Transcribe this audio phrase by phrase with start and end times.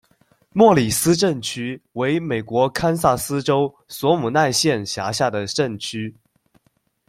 [0.51, 6.11] 莫里斯镇区为美国堪萨斯州索姆奈县辖下的镇区。